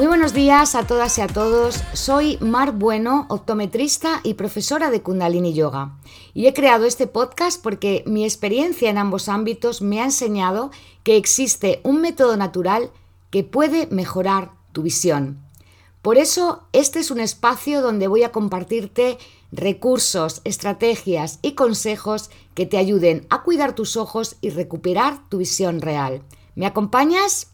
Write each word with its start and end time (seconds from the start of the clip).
Muy 0.00 0.06
buenos 0.06 0.32
días 0.32 0.76
a 0.76 0.86
todas 0.86 1.18
y 1.18 1.20
a 1.20 1.26
todos. 1.26 1.84
Soy 1.92 2.38
Mar 2.40 2.72
Bueno, 2.72 3.26
optometrista 3.28 4.22
y 4.22 4.32
profesora 4.32 4.90
de 4.90 5.02
Kundalini 5.02 5.52
Yoga. 5.52 5.98
Y 6.32 6.46
he 6.46 6.54
creado 6.54 6.86
este 6.86 7.06
podcast 7.06 7.62
porque 7.62 8.02
mi 8.06 8.24
experiencia 8.24 8.88
en 8.88 8.96
ambos 8.96 9.28
ámbitos 9.28 9.82
me 9.82 10.00
ha 10.00 10.04
enseñado 10.04 10.70
que 11.02 11.18
existe 11.18 11.82
un 11.84 12.00
método 12.00 12.38
natural 12.38 12.90
que 13.28 13.44
puede 13.44 13.88
mejorar 13.88 14.52
tu 14.72 14.80
visión. 14.80 15.38
Por 16.00 16.16
eso, 16.16 16.62
este 16.72 16.98
es 16.98 17.10
un 17.10 17.20
espacio 17.20 17.82
donde 17.82 18.08
voy 18.08 18.22
a 18.22 18.32
compartirte 18.32 19.18
recursos, 19.52 20.40
estrategias 20.44 21.40
y 21.42 21.52
consejos 21.52 22.30
que 22.54 22.64
te 22.64 22.78
ayuden 22.78 23.26
a 23.28 23.42
cuidar 23.42 23.74
tus 23.74 23.98
ojos 23.98 24.36
y 24.40 24.48
recuperar 24.48 25.28
tu 25.28 25.36
visión 25.36 25.82
real. 25.82 26.22
¿Me 26.54 26.64
acompañas? 26.64 27.48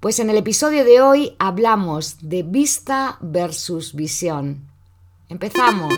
Pues 0.00 0.18
en 0.18 0.30
el 0.30 0.38
episodio 0.38 0.82
de 0.86 1.02
hoy 1.02 1.36
hablamos 1.38 2.16
de 2.22 2.42
vista 2.42 3.18
versus 3.20 3.94
visión. 3.94 4.66
Empezamos. 5.28 5.92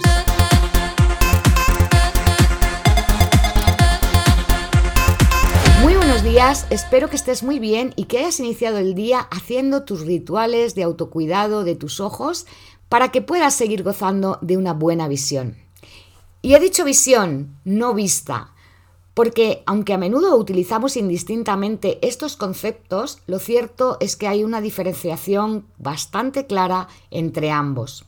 Muy 5.82 5.94
buenos 5.94 6.24
días, 6.24 6.66
espero 6.70 7.08
que 7.08 7.14
estés 7.14 7.44
muy 7.44 7.60
bien 7.60 7.92
y 7.94 8.06
que 8.06 8.18
hayas 8.18 8.40
iniciado 8.40 8.78
el 8.78 8.96
día 8.96 9.20
haciendo 9.30 9.84
tus 9.84 10.00
rituales 10.00 10.74
de 10.74 10.82
autocuidado 10.82 11.62
de 11.62 11.76
tus 11.76 12.00
ojos 12.00 12.46
para 12.88 13.12
que 13.12 13.22
puedas 13.22 13.54
seguir 13.54 13.84
gozando 13.84 14.40
de 14.42 14.56
una 14.56 14.72
buena 14.72 15.06
visión. 15.06 15.58
Y 16.42 16.54
he 16.54 16.58
dicho 16.58 16.84
visión, 16.84 17.56
no 17.64 17.94
vista, 17.94 18.51
porque 19.14 19.62
aunque 19.66 19.92
a 19.92 19.98
menudo 19.98 20.36
utilizamos 20.36 20.96
indistintamente 20.96 21.98
estos 22.06 22.36
conceptos, 22.36 23.18
lo 23.26 23.38
cierto 23.38 23.98
es 24.00 24.16
que 24.16 24.28
hay 24.28 24.44
una 24.44 24.60
diferenciación 24.60 25.66
bastante 25.78 26.46
clara 26.46 26.88
entre 27.10 27.50
ambos. 27.50 28.04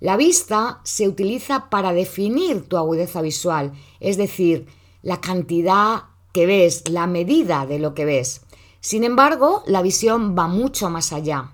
La 0.00 0.16
vista 0.16 0.80
se 0.82 1.06
utiliza 1.06 1.70
para 1.70 1.92
definir 1.92 2.68
tu 2.68 2.76
agudeza 2.76 3.22
visual, 3.22 3.72
es 4.00 4.16
decir, 4.16 4.66
la 5.02 5.20
cantidad 5.20 6.04
que 6.32 6.46
ves, 6.46 6.88
la 6.88 7.06
medida 7.06 7.66
de 7.66 7.78
lo 7.78 7.94
que 7.94 8.04
ves. 8.04 8.40
Sin 8.80 9.04
embargo, 9.04 9.62
la 9.66 9.80
visión 9.80 10.36
va 10.36 10.48
mucho 10.48 10.90
más 10.90 11.12
allá. 11.12 11.52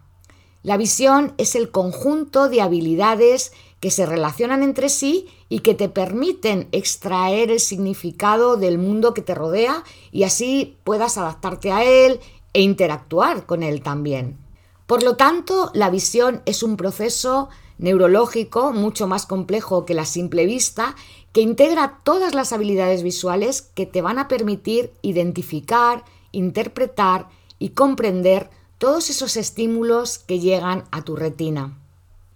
La 0.62 0.78
visión 0.78 1.34
es 1.36 1.54
el 1.54 1.70
conjunto 1.70 2.48
de 2.48 2.62
habilidades 2.62 3.52
que 3.80 3.90
se 3.90 4.06
relacionan 4.06 4.62
entre 4.62 4.88
sí 4.88 5.26
y 5.48 5.60
que 5.60 5.74
te 5.74 5.88
permiten 5.88 6.68
extraer 6.72 7.50
el 7.50 7.60
significado 7.60 8.56
del 8.56 8.78
mundo 8.78 9.14
que 9.14 9.22
te 9.22 9.34
rodea 9.34 9.84
y 10.10 10.24
así 10.24 10.76
puedas 10.84 11.16
adaptarte 11.16 11.70
a 11.70 11.84
él 11.84 12.20
e 12.52 12.62
interactuar 12.62 13.46
con 13.46 13.62
él 13.62 13.82
también. 13.82 14.38
Por 14.86 15.02
lo 15.02 15.16
tanto, 15.16 15.70
la 15.74 15.90
visión 15.90 16.42
es 16.46 16.62
un 16.62 16.76
proceso 16.76 17.50
neurológico 17.78 18.72
mucho 18.72 19.06
más 19.06 19.26
complejo 19.26 19.84
que 19.84 19.94
la 19.94 20.04
simple 20.04 20.46
vista 20.46 20.96
que 21.32 21.40
integra 21.40 22.00
todas 22.02 22.34
las 22.34 22.52
habilidades 22.52 23.02
visuales 23.02 23.62
que 23.62 23.86
te 23.86 24.02
van 24.02 24.18
a 24.18 24.28
permitir 24.28 24.92
identificar, 25.02 26.04
interpretar 26.32 27.28
y 27.58 27.70
comprender 27.70 28.50
todos 28.78 29.10
esos 29.10 29.36
estímulos 29.36 30.18
que 30.18 30.40
llegan 30.40 30.84
a 30.90 31.02
tu 31.02 31.16
retina. 31.16 31.77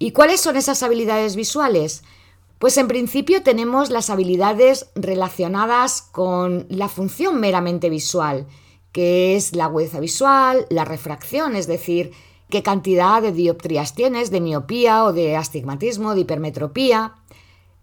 ¿Y 0.02 0.10
cuáles 0.10 0.40
son 0.40 0.56
esas 0.56 0.82
habilidades 0.82 1.36
visuales? 1.36 2.02
Pues 2.58 2.76
en 2.76 2.88
principio 2.88 3.44
tenemos 3.44 3.88
las 3.88 4.10
habilidades 4.10 4.88
relacionadas 4.96 6.02
con 6.02 6.66
la 6.68 6.88
función 6.88 7.38
meramente 7.38 7.88
visual, 7.88 8.48
que 8.90 9.36
es 9.36 9.54
la 9.54 9.66
agudeza 9.66 10.00
visual, 10.00 10.66
la 10.70 10.84
refracción, 10.84 11.54
es 11.54 11.68
decir, 11.68 12.10
qué 12.50 12.64
cantidad 12.64 13.22
de 13.22 13.30
dioptrías 13.30 13.94
tienes, 13.94 14.32
de 14.32 14.40
miopía 14.40 15.04
o 15.04 15.12
de 15.12 15.36
astigmatismo, 15.36 16.16
de 16.16 16.22
hipermetropía. 16.22 17.14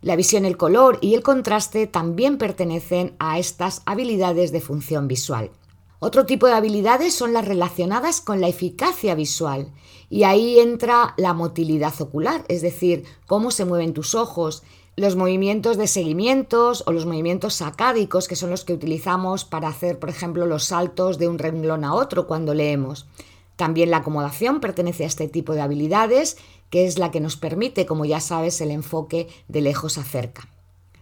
La 0.02 0.18
visión, 0.18 0.44
el 0.44 0.58
color 0.58 0.98
y 1.00 1.14
el 1.14 1.24
contraste 1.24 1.88
también 1.88 2.38
pertenecen 2.38 3.16
a 3.20 3.40
estas 3.40 3.82
habilidades 3.86 4.52
de 4.52 4.60
función 4.60 5.08
visual. 5.08 5.52
Otro 6.02 6.26
tipo 6.26 6.48
de 6.48 6.54
habilidades 6.54 7.14
son 7.14 7.34
las 7.34 7.46
relacionadas 7.46 8.22
con 8.22 8.40
la 8.40 8.48
eficacia 8.48 9.16
visual 9.16 9.74
y 10.10 10.24
ahí 10.24 10.58
entra 10.58 11.14
la 11.18 11.34
motilidad 11.34 11.94
ocular, 12.00 12.46
es 12.48 12.62
decir, 12.62 13.04
cómo 13.28 13.52
se 13.52 13.66
mueven 13.66 13.94
tus 13.94 14.16
ojos, 14.16 14.64
los 14.96 15.18
movimientos 15.18 15.78
de 15.78 15.88
seguimientos 15.88 16.84
o 16.88 16.94
los 16.94 17.06
movimientos 17.06 17.56
sacádicos 17.56 18.30
que 18.30 18.38
son 18.38 18.50
los 18.50 18.64
que 18.64 18.72
utilizamos 18.72 19.44
para 19.44 19.68
hacer, 19.68 20.00
por 20.00 20.10
ejemplo, 20.10 20.46
los 20.46 20.64
saltos 20.64 21.18
de 21.18 21.28
un 21.28 21.38
renglón 21.38 21.84
a 21.84 21.94
otro 21.94 22.28
cuando 22.28 22.54
leemos. 22.54 23.06
También 23.58 23.92
la 23.92 23.98
acomodación 23.98 24.62
pertenece 24.62 25.04
a 25.04 25.08
este 25.08 25.28
tipo 25.28 25.54
de 25.54 25.62
habilidades, 25.62 26.38
que 26.70 26.86
es 26.86 26.98
la 26.98 27.12
que 27.12 27.20
nos 27.20 27.36
permite, 27.36 27.86
como 27.86 28.06
ya 28.06 28.22
sabes, 28.22 28.62
el 28.62 28.72
enfoque 28.72 29.28
de 29.50 29.60
lejos 29.60 29.98
a 29.98 30.06
cerca. 30.06 30.48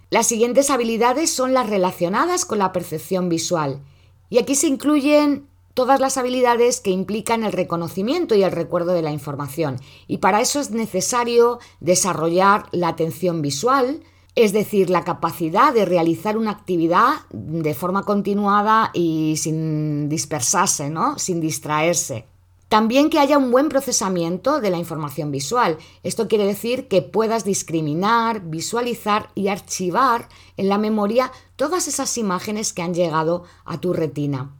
Las 0.10 0.26
siguientes 0.26 0.72
habilidades 0.72 1.30
son 1.30 1.54
las 1.54 1.70
relacionadas 1.70 2.46
con 2.46 2.58
la 2.58 2.72
percepción 2.72 3.30
visual 3.30 3.82
y 4.30 4.40
aquí 4.40 4.56
se 4.56 4.68
incluyen 4.68 5.48
todas 5.74 6.00
las 6.00 6.18
habilidades 6.18 6.82
que 6.82 6.90
implican 6.90 7.44
el 7.44 7.52
reconocimiento 7.52 8.34
y 8.34 8.42
el 8.42 8.52
recuerdo 8.52 8.94
de 8.94 9.04
la 9.04 9.12
información. 9.12 9.78
Y 10.08 10.18
para 10.18 10.42
eso 10.42 10.60
es 10.60 10.72
necesario 10.72 11.60
desarrollar 11.80 12.66
la 12.72 12.88
atención 12.88 13.44
visual, 13.44 14.02
es 14.34 14.54
decir, 14.54 14.90
la 14.90 15.04
capacidad 15.04 15.74
de 15.74 15.86
realizar 15.86 16.36
una 16.36 16.52
actividad 16.52 17.28
de 17.30 17.74
forma 17.76 18.04
continuada 18.04 18.90
y 18.94 19.36
sin 19.38 20.10
dispersarse, 20.10 20.90
¿no? 20.90 21.20
sin 21.20 21.40
distraerse. 21.42 22.26
También 22.70 23.10
que 23.10 23.20
haya 23.20 23.38
un 23.38 23.50
buen 23.50 23.70
procesamiento 23.70 24.60
de 24.60 24.70
la 24.70 24.78
información 24.78 25.32
visual. 25.32 25.78
Esto 26.04 26.28
quiere 26.28 26.46
decir 26.46 26.90
que 26.90 27.02
puedas 27.02 27.46
discriminar, 27.46 28.42
visualizar 28.42 29.30
y 29.36 29.48
archivar 29.48 30.28
en 30.58 30.68
la 30.68 30.78
memoria 30.78 31.32
todas 31.56 31.88
esas 31.88 32.18
imágenes 32.18 32.74
que 32.74 32.82
han 32.82 32.94
llegado 32.94 33.44
a 33.64 33.80
tu 33.80 33.94
retina. 33.94 34.54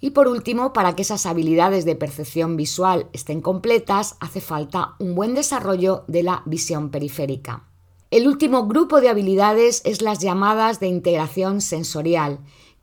Y 0.00 0.10
por 0.10 0.26
último, 0.26 0.72
para 0.72 0.96
que 0.96 1.02
esas 1.02 1.26
habilidades 1.26 1.84
de 1.84 1.94
percepción 1.94 2.56
visual 2.56 3.08
estén 3.12 3.40
completas, 3.40 4.16
hace 4.20 4.40
falta 4.40 4.96
un 4.98 5.14
buen 5.14 5.34
desarrollo 5.34 6.04
de 6.08 6.24
la 6.24 6.42
visión 6.46 6.90
periférica. 6.90 7.64
El 8.10 8.28
último 8.28 8.66
grupo 8.66 9.00
de 9.00 9.08
habilidades 9.08 9.80
es 9.84 10.02
las 10.02 10.18
llamadas 10.18 10.78
de 10.78 10.88
integración 10.88 11.60
sensorial, 11.60 12.40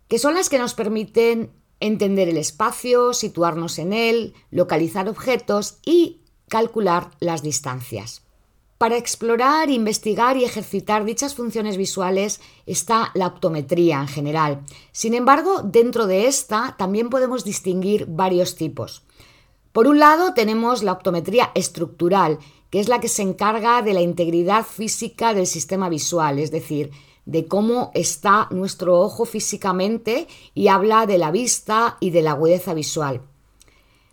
que 0.07 0.17
son 0.17 0.33
las 0.33 0.49
que 0.49 0.59
nos 0.59 0.73
permiten 0.73 1.51
entender 1.81 2.29
el 2.29 2.37
espacio, 2.37 3.13
situarnos 3.13 3.77
en 3.79 3.91
él, 3.91 4.33
localizar 4.51 5.09
objetos 5.09 5.79
y 5.85 6.21
calcular 6.47 7.11
las 7.19 7.41
distancias. 7.41 8.23
Para 8.77 8.97
explorar, 8.97 9.69
investigar 9.69 10.37
y 10.37 10.43
ejercitar 10.43 11.05
dichas 11.05 11.35
funciones 11.35 11.77
visuales 11.77 12.41
está 12.65 13.11
la 13.13 13.27
optometría 13.27 13.99
en 13.99 14.07
general. 14.07 14.61
Sin 14.91 15.13
embargo, 15.13 15.61
dentro 15.63 16.07
de 16.07 16.25
esta 16.25 16.75
también 16.79 17.09
podemos 17.09 17.43
distinguir 17.43 18.07
varios 18.07 18.55
tipos. 18.55 19.03
Por 19.71 19.87
un 19.87 19.99
lado 19.99 20.33
tenemos 20.33 20.81
la 20.81 20.93
optometría 20.93 21.51
estructural, 21.53 22.39
que 22.71 22.79
es 22.79 22.89
la 22.89 22.99
que 22.99 23.07
se 23.07 23.21
encarga 23.21 23.81
de 23.83 23.93
la 23.93 24.01
integridad 24.01 24.65
física 24.65 25.33
del 25.33 25.45
sistema 25.45 25.87
visual, 25.87 26.39
es 26.39 26.49
decir, 26.49 26.89
de 27.31 27.47
cómo 27.47 27.91
está 27.93 28.47
nuestro 28.51 28.99
ojo 28.99 29.23
físicamente 29.23 30.27
y 30.53 30.67
habla 30.67 31.05
de 31.05 31.17
la 31.17 31.31
vista 31.31 31.95
y 32.01 32.09
de 32.09 32.21
la 32.21 32.31
agudeza 32.31 32.73
visual. 32.73 33.21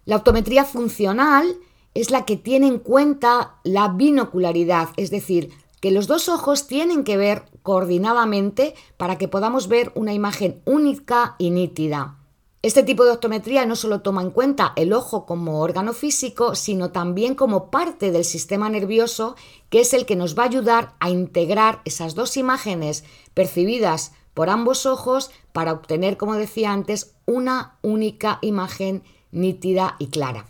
La 0.05 0.17
optometría 0.17 0.65
funcional 0.65 1.56
es 1.95 2.12
la 2.12 2.25
que 2.25 2.37
tiene 2.37 2.69
en 2.69 2.79
cuenta 2.79 3.56
la 3.65 3.89
binocularidad, 3.89 4.91
es 4.97 5.11
decir, 5.11 5.51
que 5.81 5.91
los 5.91 6.06
dos 6.06 6.29
ojos 6.29 6.69
tienen 6.69 7.03
que 7.03 7.17
ver 7.17 7.43
coordinadamente 7.62 8.75
para 8.97 9.19
que 9.19 9.27
podamos 9.27 9.67
ver 9.67 9.91
una 9.97 10.15
imagen 10.15 10.62
única 10.65 11.35
y 11.39 11.50
nítida. 11.50 12.18
Este 12.61 12.83
tipo 12.83 13.05
de 13.05 13.13
optometría 13.13 13.67
no 13.67 13.77
solo 13.77 14.00
toma 14.00 14.21
en 14.21 14.32
cuenta 14.32 14.73
el 14.75 14.93
ojo 14.93 15.27
como 15.27 15.61
órgano 15.61 15.93
físico, 15.93 16.56
sino 16.56 16.91
también 16.91 17.37
como 17.37 17.71
parte 17.71 18.11
del 18.11 18.25
sistema 18.25 18.69
nervioso, 18.69 19.37
que 19.71 19.81
es 19.81 19.94
el 19.94 20.06
que 20.06 20.17
nos 20.17 20.37
va 20.37 20.43
a 20.43 20.47
ayudar 20.47 20.94
a 20.99 21.09
integrar 21.09 21.81
esas 21.85 22.17
dos 22.17 22.37
imágenes 22.37 23.05
percibidas 23.32 24.12
por 24.35 24.50
ambos 24.50 24.87
ojos 24.87 25.31
para 25.53 25.73
obtener, 25.73 26.17
como 26.17 26.35
decía 26.35 26.73
antes, 26.73 27.15
una 27.27 27.79
única 27.81 28.41
imagen 28.43 29.05
nítida 29.31 29.94
y 30.00 30.09
clara. 30.09 30.47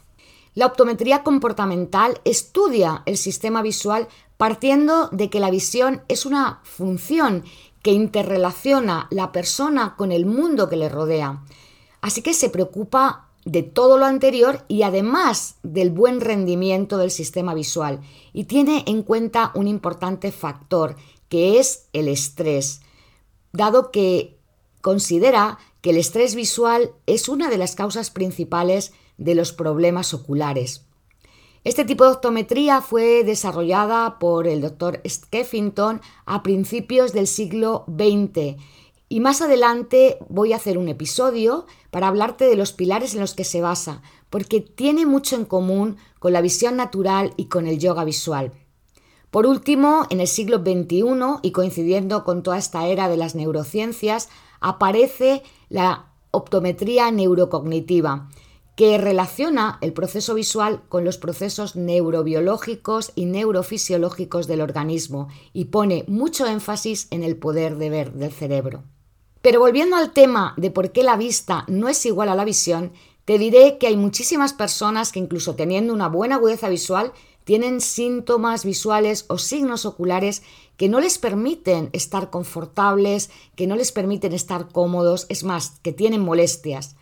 La 0.55 0.65
optometría 0.65 1.23
comportamental 1.23 2.23
estudia 2.25 3.03
el 3.05 3.19
sistema 3.19 3.61
visual 3.61 4.09
partiendo 4.39 5.09
de 5.09 5.29
que 5.29 5.41
la 5.41 5.51
visión 5.51 6.03
es 6.09 6.25
una 6.25 6.61
función 6.63 7.45
que 7.83 7.93
interrelaciona 7.93 9.09
la 9.11 9.31
persona 9.31 9.95
con 9.97 10.11
el 10.11 10.25
mundo 10.25 10.71
que 10.71 10.77
le 10.77 10.89
rodea. 10.89 11.43
Así 12.01 12.23
que 12.23 12.35
se 12.35 12.51
preocupa 12.51 13.29
de 13.45 13.63
todo 13.63 13.97
lo 13.97 14.05
anterior 14.05 14.65
y 14.69 14.83
además 14.83 15.57
del 15.63 15.91
buen 15.91 16.21
rendimiento 16.21 16.99
del 16.99 17.11
sistema 17.11 17.55
visual 17.55 18.01
y 18.33 18.45
tiene 18.45 18.85
en 18.87 19.03
cuenta 19.03 19.53
un 19.55 19.67
importante 19.67 20.33
factor 20.33 20.97
que 21.29 21.59
es 21.59 21.89
el 21.93 22.09
estrés, 22.09 22.81
dado 23.53 23.91
que 23.91 24.39
considera 24.81 25.59
que 25.81 25.91
el 25.91 25.97
estrés 25.97 26.35
visual 26.35 26.93
es 27.07 27.29
una 27.29 27.49
de 27.49 27.59
las 27.59 27.75
causas 27.75 28.11
principales 28.11 28.93
de 29.17 29.35
los 29.35 29.53
problemas 29.53 30.15
oculares. 30.15 30.85
Este 31.65 31.85
tipo 31.85 32.05
de 32.05 32.13
optometría 32.13 32.81
fue 32.81 33.25
desarrollada 33.25 34.19
por 34.19 34.47
el 34.47 34.61
doctor 34.61 35.01
Skeffington 35.07 36.01
a 36.25 36.43
principios 36.43 37.13
del 37.13 37.27
siglo 37.27 37.85
XX 37.89 38.57
y 39.09 39.21
más 39.21 39.41
adelante 39.41 40.19
voy 40.29 40.53
a 40.53 40.57
hacer 40.57 40.77
un 40.77 40.89
episodio 40.89 41.67
para 41.91 42.09
hablarte 42.09 42.45
de 42.45 42.57
los 42.57 42.73
pilares 42.73 43.15
en 43.15 43.21
los 43.21 43.35
que 43.35 43.45
se 43.45 43.61
basa, 43.61 44.03
porque 44.31 44.61
tiene 44.61 45.07
mucho 45.07 45.37
en 45.37 45.45
común 45.45 45.97
con 46.19 46.33
la 46.33 46.43
visión 46.43 46.77
natural 46.77 47.33
y 47.37 47.47
con 47.47 47.67
el 47.67 47.79
yoga 47.79 48.05
visual. 48.05 48.53
Por 49.31 49.47
último, 49.47 50.07
en 50.11 50.21
el 50.21 50.27
siglo 50.27 50.59
XXI, 50.59 51.41
y 51.43 51.53
coincidiendo 51.53 52.25
con 52.25 52.43
toda 52.43 52.59
esta 52.59 52.87
era 52.87 53.09
de 53.09 53.17
las 53.17 53.35
neurociencias, 53.35 54.29
aparece 54.61 55.43
la 55.69 56.13
optometría 56.31 57.11
neurocognitiva, 57.11 58.29
que 58.75 58.97
relaciona 58.97 59.79
el 59.81 59.93
proceso 59.93 60.35
visual 60.35 60.83
con 60.89 61.05
los 61.05 61.19
procesos 61.19 61.75
neurobiológicos 61.75 63.11
y 63.17 63.25
neurofisiológicos 63.25 64.47
del 64.47 64.61
organismo 64.61 65.29
y 65.53 65.65
pone 65.65 66.05
mucho 66.07 66.47
énfasis 66.47 67.09
en 67.11 67.25
el 67.25 67.37
poder 67.37 67.77
de 67.77 67.91
ver 67.91 68.13
del 68.13 68.31
cerebro. 68.31 68.85
Pero 69.43 69.61
volviendo 69.61 69.97
al 69.97 70.13
tema 70.13 70.55
de 70.57 70.71
por 70.71 70.93
qué 70.93 71.03
la 71.03 71.17
vista 71.17 71.65
no 71.69 71.89
es 71.89 72.05
igual 72.07 72.29
a 72.29 72.35
la 72.35 72.45
visión, 72.45 72.93
te 73.25 73.39
diré 73.39 73.79
que 73.79 73.87
hay 73.87 73.97
muchísimas 73.97 74.53
personas 74.53 75.13
que 75.13 75.19
incluso 75.19 75.55
teniendo 75.55 75.93
una 75.93 76.09
buena 76.09 76.37
agudeza 76.37 76.69
visual 76.69 77.13
tienen 77.45 77.81
síntomas 77.81 78.65
visuales 78.65 79.25
o 79.29 79.39
signos 79.39 79.87
oculares 79.87 80.43
que 80.77 80.89
no 80.89 81.01
les 81.01 81.19
permiten 81.19 81.91
estar 81.93 82.31
confortables, 82.31 83.31
que 83.55 83.67
no 83.67 83.77
les 83.77 83.93
permiten 83.93 84.33
estar 84.33 84.69
cómodos, 84.69 85.27
es 85.29 85.45
más, 85.45 85.79
que 85.83 85.93
tienen 85.93 86.21
molestias. 86.21 86.97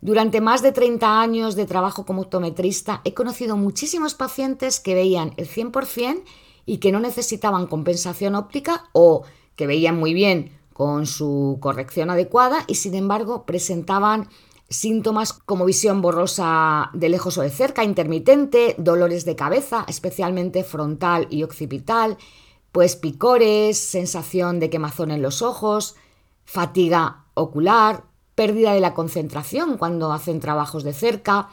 Durante 0.00 0.40
más 0.40 0.62
de 0.62 0.72
30 0.72 1.20
años 1.20 1.54
de 1.54 1.66
trabajo 1.66 2.04
como 2.04 2.22
optometrista 2.22 3.00
he 3.04 3.14
conocido 3.14 3.56
muchísimos 3.56 4.14
pacientes 4.14 4.80
que 4.80 4.94
veían 4.94 5.34
el 5.36 5.48
100% 5.48 6.22
y 6.66 6.78
que 6.78 6.90
no 6.90 6.98
necesitaban 6.98 7.66
compensación 7.66 8.34
óptica 8.34 8.88
o 8.92 9.22
que 9.56 9.66
veían 9.66 9.98
muy 9.98 10.14
bien 10.14 10.61
con 10.72 11.06
su 11.06 11.58
corrección 11.60 12.10
adecuada 12.10 12.64
y 12.66 12.76
sin 12.76 12.94
embargo 12.94 13.44
presentaban 13.44 14.28
síntomas 14.68 15.32
como 15.32 15.64
visión 15.64 16.00
borrosa 16.00 16.90
de 16.94 17.08
lejos 17.08 17.38
o 17.38 17.42
de 17.42 17.50
cerca, 17.50 17.84
intermitente, 17.84 18.74
dolores 18.78 19.24
de 19.24 19.36
cabeza, 19.36 19.84
especialmente 19.88 20.64
frontal 20.64 21.26
y 21.30 21.42
occipital, 21.42 22.16
pues 22.72 22.96
picores, 22.96 23.78
sensación 23.78 24.58
de 24.60 24.70
quemazón 24.70 25.10
en 25.10 25.22
los 25.22 25.42
ojos, 25.42 25.94
fatiga 26.44 27.24
ocular, 27.34 28.04
pérdida 28.34 28.72
de 28.72 28.80
la 28.80 28.94
concentración 28.94 29.76
cuando 29.76 30.12
hacen 30.12 30.40
trabajos 30.40 30.84
de 30.84 30.94
cerca, 30.94 31.48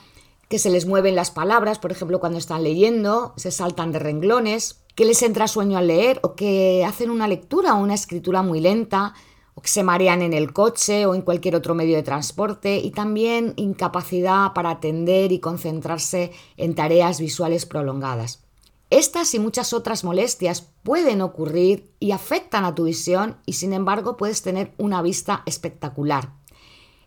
que 0.48 0.60
se 0.60 0.72
les 0.72 0.88
mueven 0.88 1.16
las 1.16 1.30
palabras, 1.30 1.78
por 1.78 1.92
ejemplo, 1.92 2.20
cuando 2.20 2.40
están 2.40 2.64
leyendo, 2.64 3.34
se 3.36 3.52
saltan 3.52 3.92
de 3.92 4.00
renglones, 4.00 4.82
que 5.00 5.06
les 5.06 5.24
entra 5.24 5.48
sueño 5.48 5.78
al 5.78 5.88
leer 5.88 6.20
o 6.24 6.36
que 6.36 6.84
hacen 6.86 7.10
una 7.10 7.26
lectura 7.26 7.74
o 7.74 7.82
una 7.82 7.94
escritura 7.94 8.42
muy 8.42 8.60
lenta, 8.60 9.14
o 9.56 9.62
que 9.62 9.70
se 9.70 9.82
marean 9.82 10.22
en 10.22 10.34
el 10.34 10.52
coche 10.52 11.06
o 11.06 11.16
en 11.16 11.22
cualquier 11.22 11.56
otro 11.56 11.74
medio 11.74 11.96
de 11.96 12.04
transporte 12.04 12.80
y 12.80 12.92
también 12.92 13.54
incapacidad 13.56 14.52
para 14.52 14.72
atender 14.72 15.32
y 15.32 15.40
concentrarse 15.40 16.34
en 16.58 16.76
tareas 16.76 17.22
visuales 17.22 17.66
prolongadas. 17.66 18.44
Estas 18.90 19.34
y 19.34 19.40
muchas 19.40 19.72
otras 19.72 20.04
molestias 20.04 20.68
pueden 20.84 21.22
ocurrir 21.22 21.94
y 22.02 22.12
afectan 22.12 22.66
a 22.66 22.76
tu 22.76 22.84
visión 22.84 23.38
y 23.46 23.54
sin 23.54 23.72
embargo 23.72 24.18
puedes 24.18 24.42
tener 24.42 24.74
una 24.78 25.02
vista 25.02 25.44
espectacular. 25.46 26.34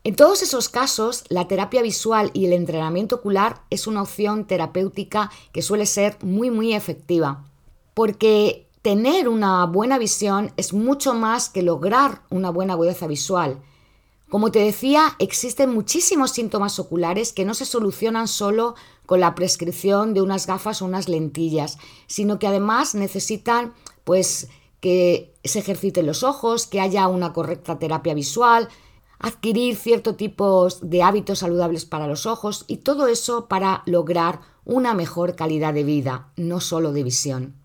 En 0.03 0.17
todos 0.17 0.41
esos 0.43 0.71
casos, 0.71 1.25
la 1.29 1.47
terapia 1.47 1.83
visual 1.83 2.31
y 2.33 2.47
el 2.47 2.55
entrenamiento 2.55 3.17
ocular 3.17 3.61
es 3.69 3.87
una 3.87 4.01
opción 4.01 4.47
terapéutica 4.47 5.31
que 5.53 5.61
suele 5.61 5.85
ser 5.85 6.17
muy 6.23 6.51
muy 6.51 6.73
efectiva, 6.73 7.52
porque 7.95 8.69
tener 8.83 9.29
una 9.29 9.65
buena 9.67 9.99
visión 9.99 10.53
es 10.57 10.73
mucho 10.73 11.15
más 11.15 11.49
que 11.49 11.63
lograr 11.63 12.23
una 12.31 12.51
buena 12.51 12.73
agudeza 12.75 13.07
visual. 13.07 13.63
Como 14.29 14.51
te 14.51 14.61
decía, 14.61 15.15
existen 15.19 15.75
muchísimos 15.75 16.31
síntomas 16.31 16.79
oculares 16.79 17.33
que 17.33 17.45
no 17.45 17.55
se 17.55 17.67
solucionan 17.67 18.29
solo 18.29 18.75
con 19.05 19.21
la 19.21 19.35
prescripción 19.35 20.15
de 20.15 20.23
unas 20.23 20.47
gafas 20.47 20.81
o 20.81 20.87
unas 20.87 21.09
lentillas, 21.09 21.77
sino 22.07 22.39
que 22.39 22.47
además 22.47 22.95
necesitan 22.95 23.75
pues 24.05 24.49
que 24.81 25.35
se 25.45 25.61
ejerciten 25.61 26.07
los 26.07 26.23
ojos, 26.23 26.67
que 26.67 26.81
haya 26.81 27.07
una 27.09 27.33
correcta 27.33 27.79
terapia 27.79 28.15
visual, 28.15 28.69
adquirir 29.21 29.77
cierto 29.77 30.17
tipo 30.17 30.67
de 30.81 31.03
hábitos 31.03 31.41
saludables 31.41 31.85
para 31.85 32.09
los 32.09 32.27
ojos 32.27 32.65
y 32.67 32.79
todo 32.79 33.07
eso 33.07 33.47
para 33.47 33.83
lograr 33.87 34.41
una 34.65 34.95
mejor 34.95 35.37
calidad 35.37 35.73
de 35.75 35.85
vida, 35.85 36.33
no 36.37 36.61
solo 36.61 36.93
de 36.93 37.05
visión. 37.05 37.62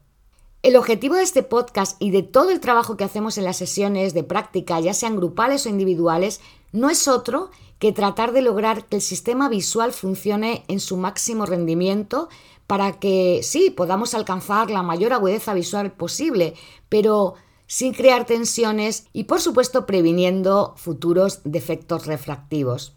El 0.67 0.75
objetivo 0.75 1.15
de 1.15 1.23
este 1.23 1.43
podcast 1.43 1.95
y 2.01 2.11
de 2.11 2.23
todo 2.23 2.49
el 2.49 2.59
trabajo 2.59 2.97
que 2.97 3.05
hacemos 3.05 3.37
en 3.37 3.45
las 3.45 3.55
sesiones 3.55 4.13
de 4.13 4.23
práctica, 4.23 4.81
ya 4.81 4.93
sean 4.93 5.15
grupales 5.15 5.65
o 5.65 5.69
individuales, 5.69 6.41
no 6.73 6.89
es 6.89 7.07
otro 7.07 7.51
que 7.79 7.93
tratar 7.93 8.33
de 8.33 8.41
lograr 8.41 8.83
que 8.83 8.97
el 8.97 9.01
sistema 9.01 9.47
visual 9.47 9.93
funcione 9.93 10.65
en 10.67 10.81
su 10.81 10.97
máximo 10.97 11.45
rendimiento 11.45 12.27
para 12.67 12.99
que 12.99 13.39
sí 13.43 13.69
podamos 13.69 14.13
alcanzar 14.13 14.69
la 14.69 14.83
mayor 14.83 15.13
agudeza 15.13 15.53
visual 15.53 15.93
posible, 15.93 16.53
pero 16.89 17.35
sin 17.65 17.93
crear 17.93 18.25
tensiones 18.25 19.07
y 19.13 19.23
por 19.23 19.39
supuesto 19.39 19.85
previniendo 19.85 20.73
futuros 20.75 21.39
defectos 21.45 22.07
refractivos. 22.07 22.91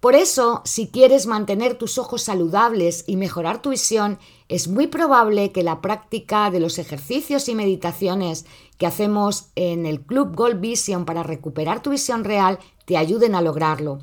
Por 0.00 0.14
eso, 0.14 0.62
si 0.64 0.88
quieres 0.88 1.26
mantener 1.26 1.76
tus 1.76 1.98
ojos 1.98 2.22
saludables 2.22 3.02
y 3.08 3.16
mejorar 3.16 3.60
tu 3.60 3.70
visión, 3.70 4.18
es 4.48 4.68
muy 4.68 4.86
probable 4.86 5.50
que 5.50 5.64
la 5.64 5.80
práctica 5.80 6.50
de 6.52 6.60
los 6.60 6.78
ejercicios 6.78 7.48
y 7.48 7.56
meditaciones 7.56 8.46
que 8.78 8.86
hacemos 8.86 9.48
en 9.56 9.86
el 9.86 10.00
Club 10.00 10.36
Gold 10.36 10.60
Vision 10.60 11.04
para 11.04 11.24
recuperar 11.24 11.82
tu 11.82 11.90
visión 11.90 12.22
real 12.22 12.60
te 12.84 12.96
ayuden 12.96 13.34
a 13.34 13.42
lograrlo. 13.42 13.98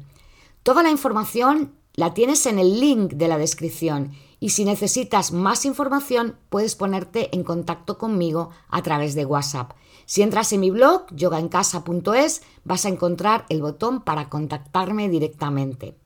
Toda 0.63 0.83
la 0.83 0.91
información 0.91 1.73
la 1.93 2.13
tienes 2.13 2.45
en 2.45 2.59
el 2.59 2.81
link 2.81 3.13
de 3.13 3.29
la 3.29 3.37
descripción 3.37 4.11
y 4.41 4.49
si 4.49 4.65
necesitas 4.65 5.31
más 5.31 5.65
información 5.65 6.35
puedes 6.49 6.75
ponerte 6.75 7.33
en 7.33 7.45
contacto 7.45 7.97
conmigo 7.97 8.49
a 8.67 8.83
través 8.83 9.15
de 9.15 9.25
WhatsApp. 9.25 9.71
Si 10.05 10.21
entras 10.21 10.53
en 10.53 10.59
mi 10.61 10.71
blog, 10.71 11.07
yogaencasa.es, 11.11 12.43
vas 12.63 12.85
a 12.85 12.89
encontrar 12.89 13.45
el 13.49 13.61
botón 13.61 14.01
para 14.01 14.29
contactarme 14.29 15.09
directamente. 15.09 15.97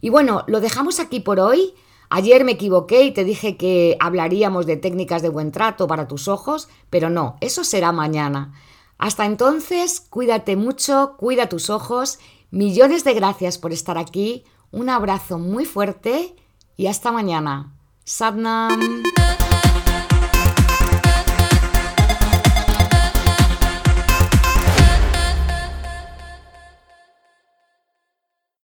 Y 0.00 0.10
bueno, 0.10 0.44
lo 0.46 0.60
dejamos 0.60 1.00
aquí 1.00 1.20
por 1.20 1.40
hoy. 1.40 1.74
Ayer 2.08 2.44
me 2.44 2.52
equivoqué 2.52 3.02
y 3.02 3.12
te 3.12 3.24
dije 3.24 3.56
que 3.56 3.96
hablaríamos 4.00 4.66
de 4.66 4.76
técnicas 4.76 5.22
de 5.22 5.28
buen 5.28 5.50
trato 5.50 5.86
para 5.86 6.06
tus 6.06 6.28
ojos, 6.28 6.68
pero 6.90 7.10
no, 7.10 7.36
eso 7.40 7.64
será 7.64 7.92
mañana. 7.92 8.52
Hasta 8.98 9.26
entonces, 9.26 10.00
cuídate 10.00 10.56
mucho, 10.56 11.16
cuida 11.18 11.48
tus 11.48 11.70
ojos. 11.70 12.18
Millones 12.50 13.04
de 13.04 13.14
gracias 13.14 13.58
por 13.58 13.72
estar 13.72 13.98
aquí. 13.98 14.44
Un 14.70 14.88
abrazo 14.88 15.38
muy 15.38 15.64
fuerte 15.64 16.34
y 16.76 16.86
hasta 16.86 17.12
mañana. 17.12 17.74
Sadnam. 18.04 19.02